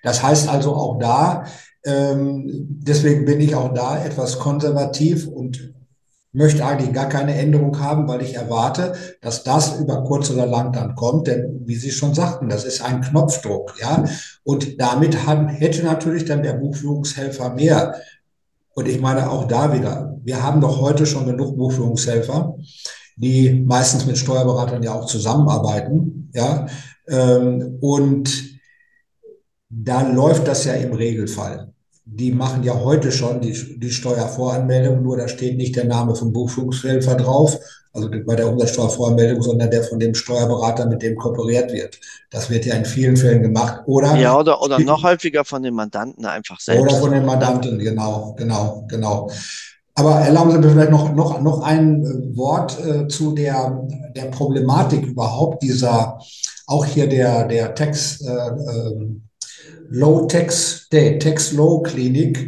[0.02, 1.44] Das heißt also auch da,
[1.84, 5.72] ähm, deswegen bin ich auch da etwas konservativ und
[6.34, 10.72] möchte eigentlich gar keine Änderung haben, weil ich erwarte, dass das über kurz oder lang
[10.72, 11.28] dann kommt.
[11.28, 14.04] Denn wie Sie schon sagten, das ist ein Knopfdruck, ja.
[14.42, 17.94] Und damit hat, hätte natürlich dann der Buchführungshelfer mehr.
[18.74, 22.56] Und ich meine auch da wieder, wir haben doch heute schon genug Buchführungshelfer,
[23.16, 26.66] die meistens mit Steuerberatern ja auch zusammenarbeiten, ja.
[27.06, 28.58] Ähm, und
[29.68, 31.73] da läuft das ja im Regelfall
[32.06, 36.32] die machen ja heute schon die, die Steuervoranmeldung, nur da steht nicht der Name vom
[36.32, 37.58] Buchführungshelfer drauf,
[37.92, 41.98] also bei der Umsatzsteuervoranmeldung, sondern der von dem Steuerberater, mit dem kooperiert wird.
[42.30, 43.82] Das wird ja in vielen Fällen gemacht.
[43.86, 46.82] Oder, ja, oder, oder noch häufiger von den Mandanten einfach selbst.
[46.82, 49.30] Oder von den Mandanten, genau, genau, genau.
[49.94, 53.86] Aber erlauben Sie mir vielleicht noch, noch, noch ein äh, Wort äh, zu der,
[54.16, 56.18] der Problematik überhaupt dieser,
[56.66, 58.50] auch hier der, der Text, äh,
[59.90, 62.38] äh, Low-Tax, Tax-Low-Klinik.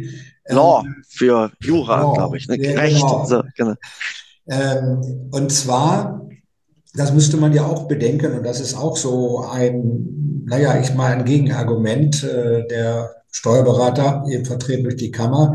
[0.45, 2.47] Ähm, Law für Jura, glaube ich.
[2.47, 2.57] Ne?
[2.57, 3.01] Ja, Recht.
[3.01, 3.25] Genau.
[3.25, 3.73] So, genau.
[4.49, 6.27] Ähm, und zwar,
[6.93, 11.13] das müsste man ja auch bedenken, und das ist auch so ein, naja, ich mal
[11.13, 15.53] ein Gegenargument äh, der Steuerberater, eben vertreten durch die Kammer,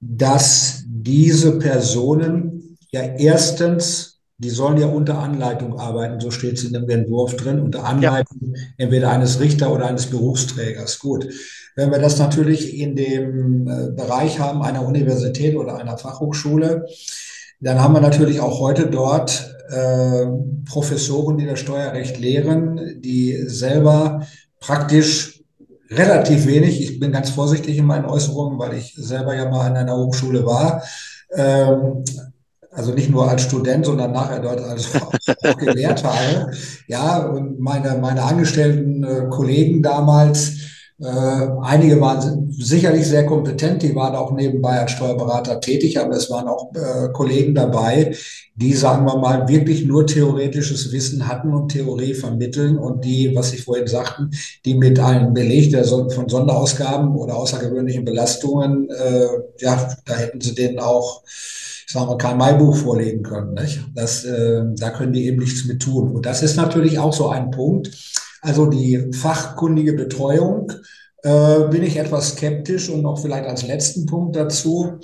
[0.00, 6.72] dass diese Personen ja erstens die sollen ja unter Anleitung arbeiten, so steht es in
[6.72, 8.60] dem Entwurf drin, unter Anleitung ja.
[8.78, 10.98] entweder eines Richter oder eines Berufsträgers.
[10.98, 11.28] Gut.
[11.76, 16.86] Wenn wir das natürlich in dem äh, Bereich haben einer Universität oder einer Fachhochschule,
[17.60, 20.26] dann haben wir natürlich auch heute dort äh,
[20.64, 24.26] Professoren, die das Steuerrecht lehren, die selber
[24.58, 25.42] praktisch
[25.90, 29.76] relativ wenig, ich bin ganz vorsichtig in meinen Äußerungen, weil ich selber ja mal an
[29.76, 30.82] einer Hochschule war,
[31.34, 32.04] ähm,
[32.72, 35.12] also nicht nur als Student, sondern nachher dort als auch,
[35.56, 36.52] gelehrt habe.
[36.86, 40.52] Ja, und meine, meine angestellten äh, Kollegen damals,
[41.02, 46.30] äh, einige waren sicherlich sehr kompetent, die waren auch nebenbei als Steuerberater tätig, aber es
[46.30, 48.14] waren auch äh, Kollegen dabei,
[48.54, 53.54] die, sagen wir mal, wirklich nur theoretisches Wissen hatten und Theorie vermitteln und die, was
[53.54, 54.30] ich vorhin sagten,
[54.66, 59.26] die mit einem Beleg der, von Sonderausgaben oder außergewöhnlichen Belastungen, äh,
[59.58, 61.22] ja, da hätten sie denen auch
[61.92, 63.54] sagen wir, kein Mai-Buch vorlegen können.
[63.54, 63.80] Nicht?
[63.94, 66.12] Das, äh, da können die eben nichts mit tun.
[66.12, 67.90] Und das ist natürlich auch so ein Punkt.
[68.42, 70.72] Also die fachkundige Betreuung
[71.22, 75.00] äh, bin ich etwas skeptisch und noch vielleicht als letzten Punkt dazu.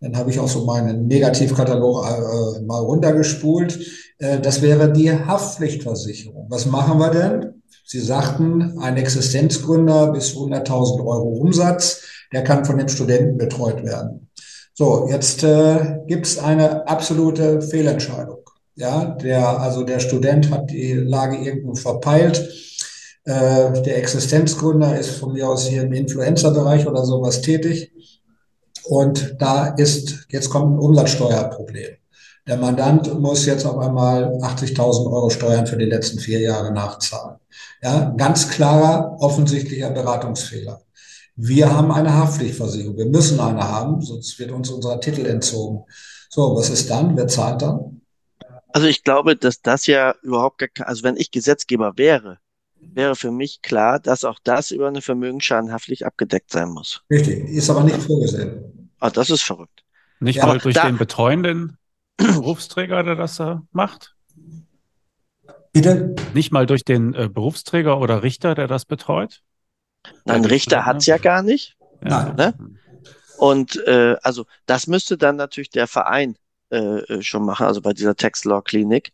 [0.00, 3.78] Dann habe ich auch so meinen Negativkatalog äh, mal runtergespult.
[4.18, 6.46] Äh, das wäre die Haftpflichtversicherung.
[6.48, 7.62] Was machen wir denn?
[7.86, 14.28] Sie sagten, ein Existenzgründer bis 100.000 Euro Umsatz, der kann von dem Studenten betreut werden.
[14.76, 18.38] So, jetzt äh, gibt es eine absolute Fehlentscheidung.
[18.74, 22.48] Ja, der, also der Student hat die Lage irgendwo verpeilt.
[23.24, 27.92] Äh, der Existenzgründer ist von mir aus hier im Influencer-Bereich oder sowas tätig.
[28.82, 31.94] Und da ist, jetzt kommt ein Umsatzsteuerproblem.
[32.48, 37.36] Der Mandant muss jetzt auf einmal 80.000 Euro Steuern für die letzten vier Jahre nachzahlen.
[37.80, 40.83] Ja, ganz klarer, offensichtlicher Beratungsfehler.
[41.36, 42.96] Wir haben eine Haftpflichtversicherung.
[42.96, 45.84] Wir müssen eine haben, sonst wird uns unser Titel entzogen.
[46.30, 47.16] So, was ist dann?
[47.16, 48.00] Wer zahlt dann?
[48.68, 52.38] Also ich glaube, dass das ja überhaupt gar kein, also wenn ich Gesetzgeber wäre,
[52.80, 57.02] wäre für mich klar, dass auch das über eine Vermögensschadenhaftpflicht abgedeckt sein muss.
[57.10, 58.90] Richtig, ist aber nicht vorgesehen.
[59.00, 59.84] Ah, das ist verrückt.
[60.20, 61.78] Nicht ja, mal durch da, den betreuenden
[62.16, 64.14] Berufsträger, der das da macht?
[65.72, 66.14] Bitte?
[66.34, 69.42] Nicht mal durch den äh, Berufsträger oder Richter, der das betreut?
[70.24, 71.76] Nein, Richter hat's ja gar nicht.
[72.04, 72.32] Ja.
[72.32, 72.54] Ne?
[73.38, 76.36] Und äh, also das müsste dann natürlich der Verein
[76.70, 79.12] äh, äh schon machen, also bei dieser Tax Law Klinik.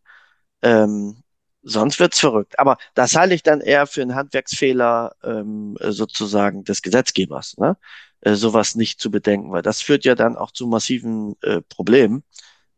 [0.63, 1.23] Ähm,
[1.63, 2.59] sonst wird's verrückt.
[2.59, 7.77] Aber das halte ich dann eher für einen Handwerksfehler ähm, sozusagen des Gesetzgebers, ne?
[8.23, 12.23] Äh, sowas nicht zu bedenken, weil das führt ja dann auch zu massiven äh, Problemen.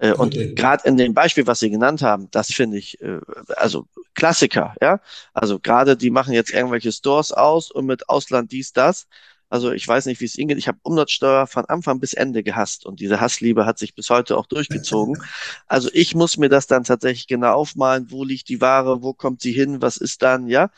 [0.02, 3.20] Äh, und gerade in dem Beispiel, was Sie genannt haben, das finde ich, äh,
[3.56, 5.00] also Klassiker, ja.
[5.32, 9.06] Also gerade die machen jetzt irgendwelche Stores aus und mit Ausland dies, das.
[9.48, 10.58] Also ich weiß nicht, wie es Ihnen geht.
[10.58, 14.36] Ich habe Umsatzsteuer von Anfang bis Ende gehasst und diese Hassliebe hat sich bis heute
[14.36, 15.22] auch durchgezogen.
[15.68, 19.40] Also ich muss mir das dann tatsächlich genau aufmalen, wo liegt die Ware, wo kommt
[19.40, 20.70] sie hin, was ist dann, ja,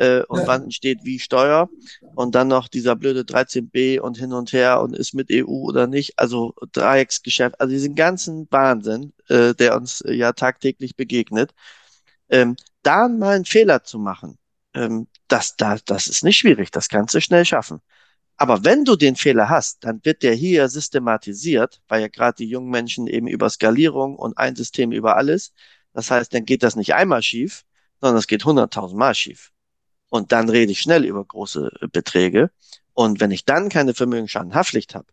[0.00, 0.46] äh, und ja.
[0.46, 1.68] wann entsteht wie Steuer
[2.14, 5.86] und dann noch dieser blöde 13b und hin und her und ist mit EU oder
[5.86, 11.52] nicht, also Dreiecksgeschäft, also diesen ganzen Wahnsinn, äh, der uns äh, ja tagtäglich begegnet.
[12.30, 14.38] Ähm, da mal einen Fehler zu machen,
[14.74, 17.80] ähm, das, das, das ist nicht schwierig, das kannst du schnell schaffen.
[18.36, 22.48] Aber wenn du den Fehler hast, dann wird der hier systematisiert, weil ja gerade die
[22.48, 25.52] jungen Menschen eben über Skalierung und ein System über alles.
[25.92, 27.64] Das heißt, dann geht das nicht einmal schief,
[28.00, 29.52] sondern es geht hunderttausend Mal schief.
[30.10, 32.50] Und dann rede ich schnell über große äh, Beträge.
[32.94, 35.06] Und wenn ich dann keine Vermögensschadenhaftpflicht habe,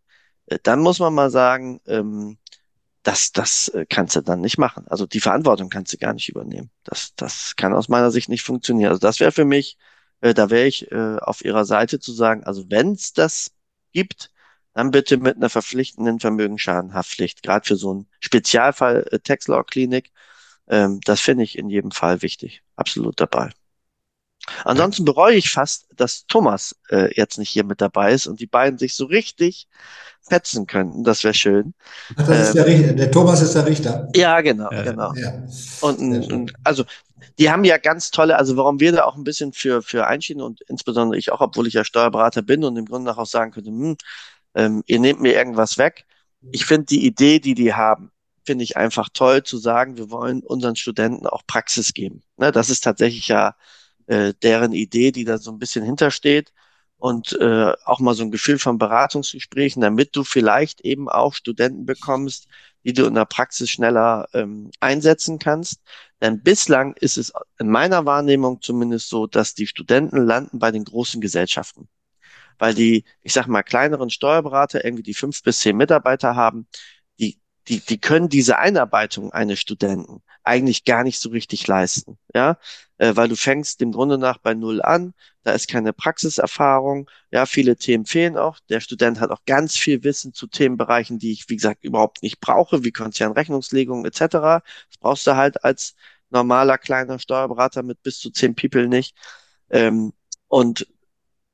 [0.47, 2.37] äh, dann muss man mal sagen, ähm,
[3.03, 4.85] das, das äh, kannst du dann nicht machen.
[4.89, 6.71] Also die Verantwortung kannst du gar nicht übernehmen.
[6.83, 8.89] Das, das kann aus meiner Sicht nicht funktionieren.
[8.89, 9.77] Also das wäre für mich
[10.21, 13.51] äh, da wäre ich äh, auf Ihrer Seite zu sagen, also wenn es das
[13.91, 14.31] gibt,
[14.73, 20.11] dann bitte mit einer verpflichtenden Vermögensschadenhaftpflicht, gerade für so einen Spezialfall äh, Texlaw Klinik.
[20.67, 22.63] Ähm, das finde ich in jedem Fall wichtig.
[22.75, 23.51] Absolut dabei.
[24.63, 28.47] Ansonsten bereue ich fast, dass Thomas äh, jetzt nicht hier mit dabei ist und die
[28.47, 29.67] beiden sich so richtig
[30.21, 31.03] fetzen könnten.
[31.03, 31.73] Das wäre schön.
[32.15, 34.09] Ach, das ähm, ist der, ähm, der, Thomas ist der Richter.
[34.15, 35.13] Ja, genau, äh, genau.
[35.15, 35.43] Ja.
[35.81, 36.83] Und, und also
[37.39, 40.41] die haben ja ganz tolle, also warum wir da auch ein bisschen für, für einschieden
[40.41, 43.51] und insbesondere ich auch, obwohl ich ja Steuerberater bin und im Grunde nach auch sagen
[43.51, 43.97] könnte, hm,
[44.55, 46.05] ähm, ihr nehmt mir irgendwas weg.
[46.51, 48.11] Ich finde die Idee, die die haben,
[48.45, 52.23] finde ich einfach toll zu sagen, wir wollen unseren Studenten auch Praxis geben.
[52.37, 53.55] Ne, das ist tatsächlich ja
[54.07, 56.51] äh, deren Idee, die da so ein bisschen hintersteht
[56.97, 61.85] und äh, auch mal so ein Gefühl von Beratungsgesprächen, damit du vielleicht eben auch Studenten
[61.85, 62.47] bekommst,
[62.83, 65.81] die du in der Praxis schneller ähm, einsetzen kannst.
[66.21, 70.85] Denn bislang ist es in meiner Wahrnehmung zumindest so, dass die Studenten landen bei den
[70.85, 71.87] großen Gesellschaften.
[72.57, 76.67] Weil die, ich sag mal, kleineren Steuerberater, irgendwie die fünf bis zehn Mitarbeiter haben,
[77.19, 82.17] die, die, die können diese Einarbeitung eines Studenten eigentlich gar nicht so richtig leisten.
[82.33, 82.57] Ja,
[82.97, 87.45] äh, weil du fängst im Grunde nach bei Null an, da ist keine Praxiserfahrung, ja,
[87.45, 88.59] viele Themen fehlen auch.
[88.69, 92.39] Der Student hat auch ganz viel Wissen zu Themenbereichen, die ich, wie gesagt, überhaupt nicht
[92.39, 94.19] brauche, wie Konzernrechnungslegung etc.
[94.89, 95.95] Das brauchst du halt als
[96.29, 99.15] normaler kleiner Steuerberater mit bis zu zehn People nicht.
[99.69, 100.13] Ähm,
[100.47, 100.87] und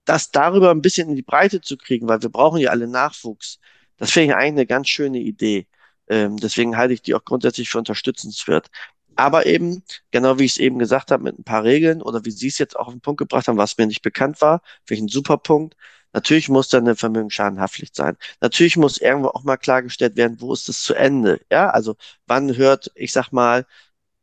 [0.05, 3.59] das darüber ein bisschen in die Breite zu kriegen, weil wir brauchen ja alle Nachwuchs,
[3.97, 5.67] das finde ich eigentlich eine ganz schöne Idee.
[6.07, 8.69] Ähm, deswegen halte ich die auch grundsätzlich für unterstützenswert.
[9.15, 12.31] Aber eben, genau wie ich es eben gesagt habe, mit ein paar Regeln oder wie
[12.31, 15.07] Sie es jetzt auch auf den Punkt gebracht haben, was mir nicht bekannt war, ein
[15.07, 15.75] super Punkt.
[16.13, 18.17] Natürlich muss da eine Vermögensschadenhaftpflicht sein.
[18.41, 21.41] Natürlich muss irgendwo auch mal klargestellt werden, wo ist es zu Ende?
[21.51, 21.95] Ja, also
[22.27, 23.65] wann hört, ich sag mal,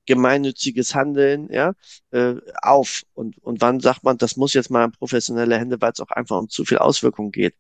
[0.07, 1.75] gemeinnütziges Handeln ja,
[2.11, 5.93] äh, auf und, und wann sagt man, das muss jetzt mal in professionelle Hände, weil
[5.93, 7.55] es auch einfach um zu viel Auswirkungen geht.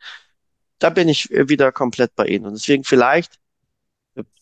[0.79, 2.47] Da bin ich wieder komplett bei Ihnen.
[2.47, 3.39] Und deswegen vielleicht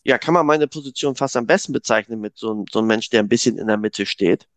[0.03, 3.21] ja, kann man meine Position fast am besten bezeichnen mit so, so einem Mensch, der
[3.21, 4.47] ein bisschen in der Mitte steht.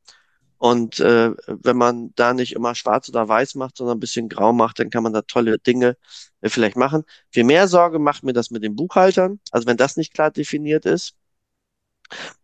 [0.59, 4.53] Und äh, wenn man da nicht immer schwarz oder weiß macht, sondern ein bisschen grau
[4.53, 5.97] macht, dann kann man da tolle Dinge
[6.41, 7.05] äh, vielleicht machen.
[7.31, 10.87] Viel mehr Sorge macht mir das mit den Buchhaltern, also wenn das nicht klar definiert
[10.87, 11.17] ist.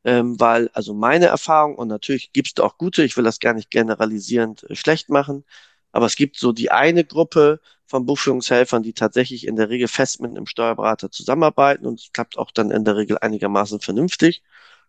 [0.04, 3.54] Ähm, weil, also meine Erfahrung, und natürlich gibt es auch gute, ich will das gar
[3.54, 5.44] nicht generalisierend äh, schlecht machen,
[5.92, 10.20] aber es gibt so die eine Gruppe von Buchführungshelfern, die tatsächlich in der Regel fest
[10.20, 14.42] mit einem Steuerberater zusammenarbeiten und es klappt auch dann in der Regel einigermaßen vernünftig.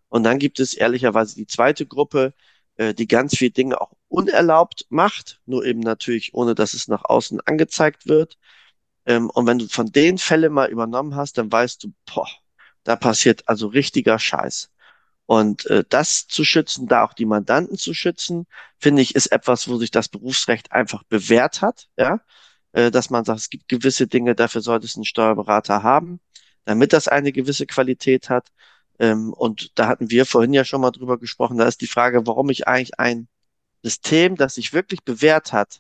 [0.10, 2.34] Und dann gibt es ehrlicherweise die zweite Gruppe,
[2.78, 7.06] äh, die ganz viele Dinge auch unerlaubt macht, nur eben natürlich ohne, dass es nach
[7.06, 8.38] außen angezeigt wird.
[9.06, 12.28] Ähm, und wenn du von den Fällen mal übernommen hast, dann weißt du, boah,
[12.84, 14.72] da passiert also richtiger Scheiß.
[15.30, 18.48] Und äh, das zu schützen, da auch die Mandanten zu schützen,
[18.80, 22.20] finde ich, ist etwas, wo sich das Berufsrecht einfach bewährt hat, ja,
[22.72, 26.20] äh, dass man sagt, es gibt gewisse Dinge, dafür sollte es einen Steuerberater haben,
[26.66, 28.48] damit das eine gewisse Qualität hat.
[28.98, 31.60] Ähm, und da hatten wir vorhin ja schon mal drüber gesprochen.
[31.60, 33.28] Da ist die Frage, warum ich eigentlich ein
[33.84, 35.80] System, das sich wirklich bewährt hat,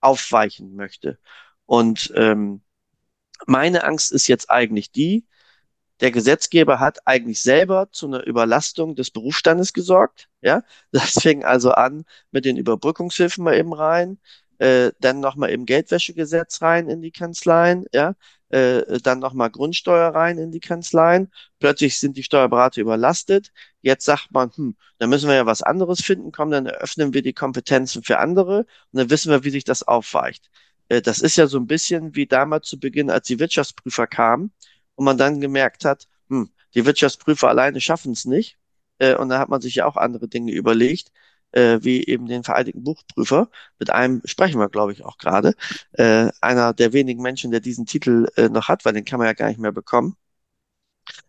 [0.00, 1.18] aufweichen möchte.
[1.66, 2.62] Und ähm,
[3.46, 5.26] meine Angst ist jetzt eigentlich die,
[6.00, 10.28] der Gesetzgeber hat eigentlich selber zu einer Überlastung des Berufsstandes gesorgt.
[10.42, 14.18] Ja, das fing also an mit den Überbrückungshilfen mal eben rein.
[14.58, 18.14] äh, dann nochmal im Geldwäschegesetz rein in die Kanzleien, ja,
[18.50, 21.30] äh, dann nochmal Grundsteuer rein in die Kanzleien.
[21.60, 23.52] Plötzlich sind die Steuerberater überlastet.
[23.82, 27.22] Jetzt sagt man, hm, dann müssen wir ja was anderes finden, komm, dann eröffnen wir
[27.22, 28.60] die Kompetenzen für andere
[28.92, 30.50] und dann wissen wir, wie sich das aufweicht.
[30.88, 34.52] Äh, das ist ja so ein bisschen wie damals zu Beginn, als die Wirtschaftsprüfer kamen
[34.98, 38.58] und man dann gemerkt hat, hm, die Wirtschaftsprüfer alleine schaffen es nicht.
[38.98, 41.12] Äh, und da hat man sich ja auch andere Dinge überlegt
[41.52, 43.48] äh, wie eben den Vereinigten Buchprüfer.
[43.78, 45.54] Mit einem sprechen wir, glaube ich, auch gerade.
[45.92, 49.26] Äh, einer der wenigen Menschen, der diesen Titel äh, noch hat, weil den kann man
[49.26, 50.16] ja gar nicht mehr bekommen.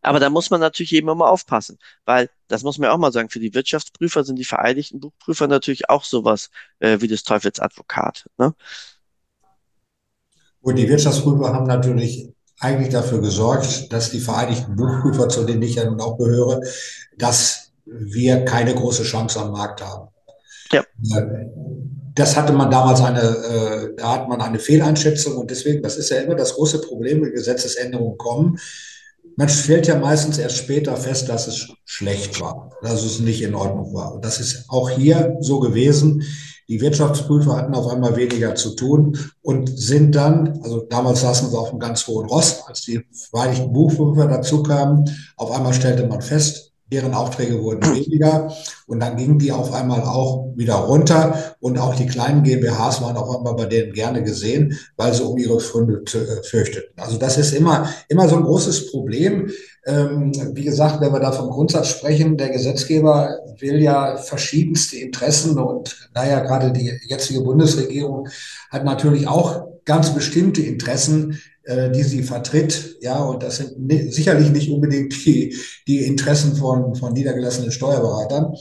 [0.02, 3.30] Aber da muss man natürlich eben immer aufpassen, weil das muss man auch mal sagen,
[3.30, 8.28] für die Wirtschaftsprüfer sind die Vereinigten Buchprüfer natürlich auch sowas äh, wie des Teufels Advokat.
[8.38, 8.54] Ne?
[10.62, 12.30] Und die Wirtschaftsprüfer haben natürlich
[12.60, 16.62] eigentlich dafür gesorgt, dass die Vereinigten Buchprüfer, zu denen ich ja nun auch gehöre,
[17.18, 20.10] dass wir keine große Chance am Markt haben.
[20.72, 20.84] Ja.
[22.16, 26.10] Das hatte man damals eine, äh, da hat man eine Fehleinschätzung und deswegen, das ist
[26.10, 28.60] ja immer das große Problem, wenn Gesetzesänderungen kommen.
[29.38, 33.56] Man stellt ja meistens erst später fest, dass es schlecht war, dass es nicht in
[33.56, 34.16] Ordnung war.
[34.16, 36.24] Und das ist auch hier so gewesen.
[36.70, 41.58] Die Wirtschaftsprüfer hatten auf einmal weniger zu tun und sind dann, also damals saßen sie
[41.58, 46.22] auf einem ganz hohen Ross, als die Vereinigten Buchprüfer dazu kamen, auf einmal stellte man
[46.22, 48.52] fest, deren Aufträge wurden weniger
[48.88, 53.18] und dann gingen die auf einmal auch wieder runter und auch die kleinen GmbHs waren
[53.18, 56.92] auf einmal bei denen gerne gesehen, weil sie um ihre Funde äh, fürchteten.
[56.98, 59.50] Also das ist immer, immer so ein großes Problem.
[59.86, 65.58] Ähm, wie gesagt, wenn wir da vom Grundsatz sprechen, der Gesetzgeber will ja verschiedenste Interessen
[65.58, 68.28] und naja, gerade die jetzige Bundesregierung
[68.72, 72.98] hat natürlich auch ganz bestimmte Interessen, die sie vertritt.
[73.02, 75.56] Ja, und das sind ni sicherlich nicht unbedingt die,
[75.88, 78.54] die Interessen von, von niedergelassenen Steuerberatern.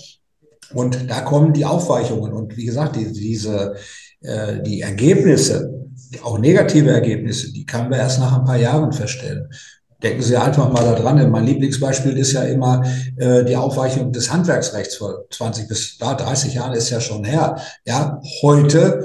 [0.74, 2.32] Und da kommen die Aufweichungen.
[2.32, 3.76] Und wie gesagt, die, diese,
[4.20, 5.74] äh, die Ergebnisse,
[6.22, 9.48] auch negative Ergebnisse, die kann man erst nach ein paar Jahren feststellen.
[10.02, 12.84] Denken Sie einfach mal daran, mein Lieblingsbeispiel ist ja immer
[13.16, 17.56] äh, die Aufweichung des Handwerksrechts vor 20 bis da, 30 Jahren ist ja schon her.
[17.84, 19.04] Ja, heute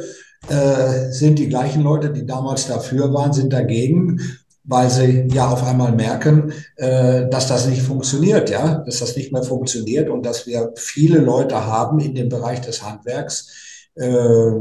[0.49, 4.19] äh, sind die gleichen Leute, die damals dafür waren, sind dagegen,
[4.65, 9.31] weil sie ja auf einmal merken, äh, dass das nicht funktioniert, ja, dass das nicht
[9.33, 13.51] mehr funktioniert und dass wir viele Leute haben in dem Bereich des Handwerks,
[13.95, 14.51] äh,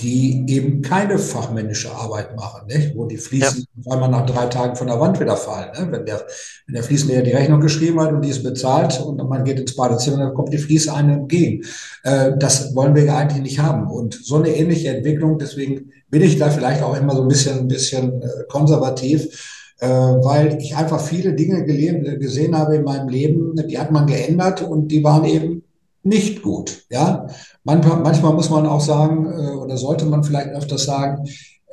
[0.00, 2.94] die eben keine fachmännische Arbeit machen, nicht?
[2.96, 3.92] wo die Fließen ja.
[3.92, 5.70] einmal nach drei Tagen von der Wand wieder fallen.
[5.72, 5.88] Ne?
[5.90, 6.24] Wenn, der,
[6.66, 9.76] wenn der Fliesenleger die Rechnung geschrieben hat und die ist bezahlt und man geht ins
[9.76, 11.64] Badezimmer, dann kommt die Fließe einem entgegen.
[12.04, 13.90] Äh, das wollen wir ja eigentlich nicht haben.
[13.90, 17.58] Und so eine ähnliche Entwicklung, deswegen bin ich da vielleicht auch immer so ein bisschen,
[17.58, 23.54] ein bisschen äh, konservativ, äh, weil ich einfach viele Dinge gesehen habe in meinem Leben,
[23.68, 25.62] die hat man geändert und die waren eben
[26.02, 26.84] nicht gut.
[26.90, 27.26] Ja,
[27.64, 31.26] manchmal, manchmal muss man auch sagen, äh, oder sollte man vielleicht öfters sagen,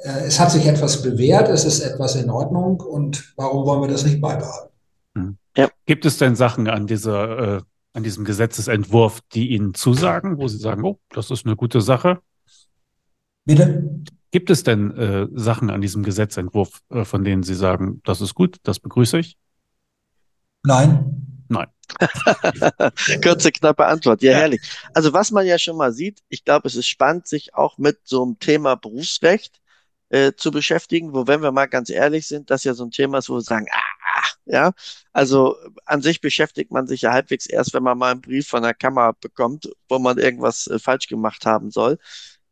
[0.03, 3.87] äh, es hat sich etwas bewährt, es ist etwas in Ordnung und warum wollen wir
[3.87, 4.73] das nicht beibehalten?
[5.15, 5.37] Hm.
[5.55, 5.69] Ja.
[5.85, 7.61] Gibt es denn Sachen an dieser, äh,
[7.93, 12.19] an diesem Gesetzesentwurf, die Ihnen zusagen, wo Sie sagen, oh, das ist eine gute Sache?
[13.45, 14.03] Bitte?
[14.31, 18.35] Gibt es denn äh, Sachen an diesem Gesetzentwurf, äh, von denen Sie sagen, das ist
[18.35, 19.37] gut, das begrüße ich?
[20.63, 21.26] Nein.
[21.49, 21.67] Nein.
[23.23, 24.21] Kurze, knappe Antwort.
[24.21, 24.61] Ja, ja, herrlich.
[24.93, 27.99] Also was man ja schon mal sieht, ich glaube, es ist spannend, sich auch mit
[28.03, 29.61] so einem Thema Berufsrecht
[30.09, 33.19] äh, zu beschäftigen, wo, wenn wir mal ganz ehrlich sind, das ja so ein Thema
[33.19, 34.73] ist, wo wir sagen, ah, ja,
[35.13, 35.55] also
[35.85, 38.73] an sich beschäftigt man sich ja halbwegs erst, wenn man mal einen Brief von der
[38.73, 41.97] Kammer bekommt, wo man irgendwas äh, falsch gemacht haben soll.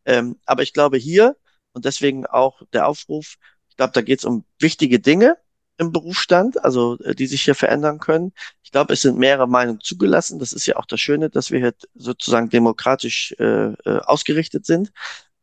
[0.06, 1.36] Ähm, aber ich glaube hier,
[1.74, 3.36] und deswegen auch der Aufruf,
[3.70, 5.38] ich glaube, da geht es um wichtige Dinge,
[5.78, 8.34] im Berufsstand, also äh, die sich hier verändern können.
[8.64, 10.40] Ich glaube, es sind mehrere Meinungen zugelassen.
[10.40, 14.92] Das ist ja auch das Schöne, dass wir hier sozusagen demokratisch äh, äh, ausgerichtet sind.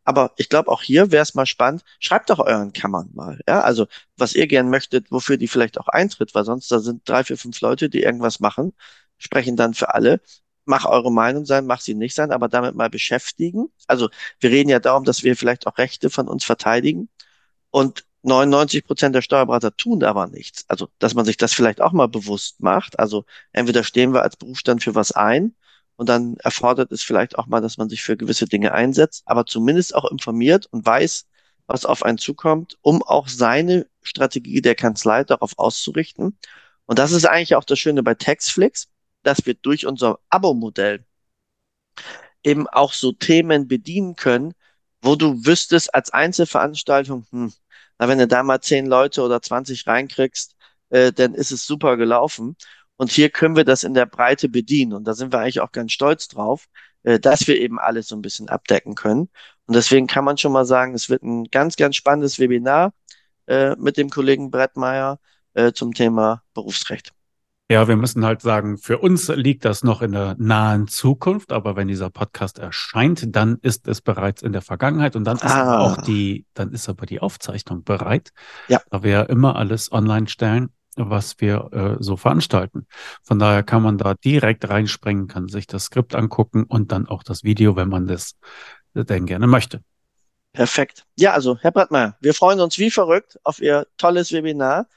[0.04, 1.82] Aber ich glaube, auch hier wäre es mal spannend.
[2.00, 3.38] Schreibt doch euren Kammern mal.
[3.46, 7.08] Ja, also was ihr gern möchtet, wofür die vielleicht auch eintritt, weil sonst da sind
[7.08, 8.72] drei, vier, fünf Leute, die irgendwas machen,
[9.18, 10.20] sprechen dann für alle.
[10.64, 13.68] Mach eure Meinung sein, mach sie nicht sein, aber damit mal beschäftigen.
[13.86, 17.08] Also wir reden ja darum, dass wir vielleicht auch Rechte von uns verteidigen.
[17.70, 20.64] Und 99 Prozent der Steuerberater tun aber nichts.
[20.68, 22.98] Also, dass man sich das vielleicht auch mal bewusst macht.
[22.98, 25.54] Also, entweder stehen wir als Berufsstand für was ein
[25.96, 29.46] und dann erfordert es vielleicht auch mal, dass man sich für gewisse Dinge einsetzt, aber
[29.46, 31.26] zumindest auch informiert und weiß,
[31.66, 36.38] was auf einen zukommt, um auch seine Strategie der Kanzlei darauf auszurichten.
[36.86, 38.88] Und das ist eigentlich auch das Schöne bei Taxflix,
[39.22, 41.04] dass wir durch unser Abo-Modell
[42.42, 44.54] eben auch so Themen bedienen können,
[45.00, 47.52] wo du wüsstest als Einzelveranstaltung, hm,
[47.98, 50.56] na, wenn du da mal zehn Leute oder 20 reinkriegst,
[50.90, 52.56] äh, dann ist es super gelaufen.
[52.96, 54.92] Und hier können wir das in der Breite bedienen.
[54.92, 56.66] Und da sind wir eigentlich auch ganz stolz drauf,
[57.02, 59.28] äh, dass wir eben alles so ein bisschen abdecken können.
[59.66, 62.92] Und deswegen kann man schon mal sagen, es wird ein ganz, ganz spannendes Webinar
[63.46, 65.18] äh, mit dem Kollegen Brettmeier
[65.54, 67.12] äh, zum Thema Berufsrecht.
[67.72, 71.74] Ja, wir müssen halt sagen, für uns liegt das noch in der nahen Zukunft, aber
[71.74, 75.80] wenn dieser Podcast erscheint, dann ist es bereits in der Vergangenheit und dann ist ah.
[75.80, 78.32] auch die, dann ist aber die Aufzeichnung bereit.
[78.68, 78.82] Ja.
[78.90, 82.86] Da wir ja immer alles online stellen, was wir äh, so veranstalten.
[83.22, 87.22] Von daher kann man da direkt reinspringen, kann sich das Skript angucken und dann auch
[87.22, 88.34] das Video, wenn man das
[88.92, 89.80] denn gerne möchte.
[90.52, 91.06] Perfekt.
[91.16, 94.88] Ja, also Herr Brattmeier, wir freuen uns wie verrückt auf Ihr tolles Webinar.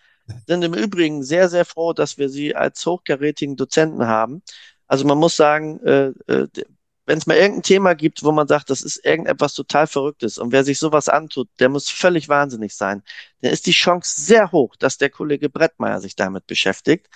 [0.47, 4.41] Sind im Übrigen sehr, sehr froh, dass wir Sie als hochkarätigen Dozenten haben.
[4.87, 6.47] Also man muss sagen, äh, äh,
[7.05, 10.51] wenn es mal irgendein Thema gibt, wo man sagt, das ist irgendetwas total Verrücktes und
[10.51, 13.03] wer sich sowas antut, der muss völlig wahnsinnig sein,
[13.41, 17.07] dann ist die Chance sehr hoch, dass der Kollege Brettmeier sich damit beschäftigt.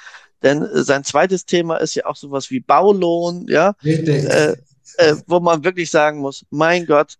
[0.43, 4.55] Denn äh, sein zweites Thema ist ja auch sowas wie Baulohn, ja, äh,
[4.97, 7.15] äh, wo man wirklich sagen muss, mein Gott,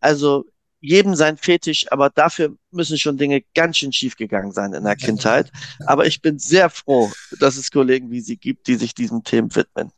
[0.00, 0.44] also
[0.82, 4.96] jedem sein Fetisch, aber dafür müssen schon Dinge ganz schön schief gegangen sein in der
[4.96, 5.50] Kindheit.
[5.86, 9.54] Aber ich bin sehr froh, dass es Kollegen wie Sie gibt, die sich diesen Themen
[9.54, 9.92] widmen.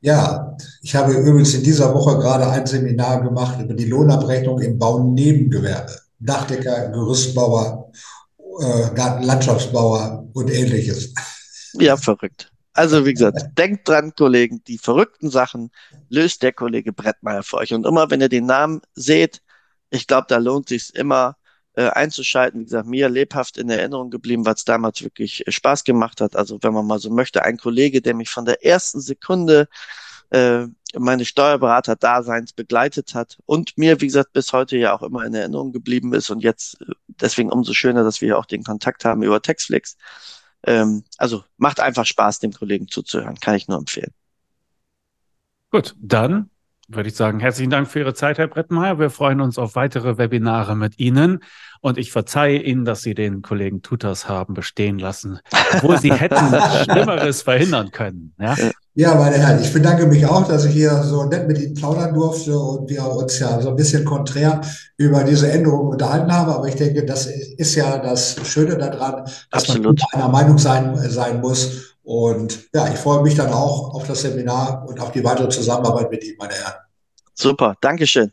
[0.00, 4.78] Ja, ich habe übrigens in dieser Woche gerade ein Seminar gemacht über die Lohnabrechnung im
[4.78, 5.96] Baunebengewerbe.
[6.18, 7.92] Dachdecker, Gerüstbauer,
[8.60, 11.12] äh, Gartenlandschaftsbauer und ähnliches.
[11.74, 12.51] Ja, verrückt.
[12.74, 15.70] Also wie gesagt, denkt dran, Kollegen, die verrückten Sachen
[16.08, 17.74] löst der Kollege Brettmeier für euch.
[17.74, 19.42] Und immer, wenn ihr den Namen seht,
[19.90, 21.36] ich glaube, da lohnt sich immer
[21.74, 22.60] äh, einzuschalten.
[22.60, 26.36] Wie gesagt, mir lebhaft in Erinnerung geblieben, es damals wirklich äh, Spaß gemacht hat.
[26.36, 29.68] Also wenn man mal so möchte, ein Kollege, der mich von der ersten Sekunde
[30.30, 35.34] äh, meine Steuerberater-Daseins begleitet hat und mir, wie gesagt, bis heute ja auch immer in
[35.34, 39.22] Erinnerung geblieben ist und jetzt äh, deswegen umso schöner, dass wir auch den Kontakt haben
[39.22, 39.96] über Textflix.
[40.64, 43.38] Ähm, also macht einfach Spaß, dem Kollegen zuzuhören.
[43.40, 44.12] Kann ich nur empfehlen.
[45.70, 46.50] Gut, dann
[46.94, 48.98] würde ich sagen, herzlichen Dank für Ihre Zeit, Herr Brettmeier.
[48.98, 51.40] Wir freuen uns auf weitere Webinare mit Ihnen.
[51.80, 55.40] Und ich verzeihe Ihnen, dass Sie den Kollegen Tutas haben bestehen lassen,
[55.74, 56.36] obwohl Sie hätten
[56.84, 58.34] Schlimmeres verhindern können.
[58.38, 58.54] Ja?
[58.94, 62.14] ja, meine Herren, ich bedanke mich auch, dass ich hier so nett mit Ihnen plaudern
[62.14, 64.60] durfte und wir uns ja so ein bisschen konträr
[64.96, 66.52] über diese Änderungen unterhalten haben.
[66.52, 70.00] Aber ich denke, das ist ja das Schöne daran, dass Absolut.
[70.12, 74.22] man einer Meinung sein, sein muss und ja, ich freue mich dann auch auf das
[74.22, 76.74] Seminar und auf die weitere Zusammenarbeit mit Ihnen, meine Herren.
[77.34, 78.32] Super, Dankeschön.